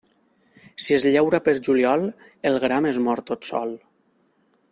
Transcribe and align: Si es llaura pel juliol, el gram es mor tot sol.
Si 0.85 0.95
es 0.95 1.05
llaura 1.15 1.39
pel 1.49 1.61
juliol, 1.67 2.07
el 2.53 2.59
gram 2.65 2.89
es 2.95 3.01
mor 3.09 3.23
tot 3.33 3.51
sol. 3.53 3.77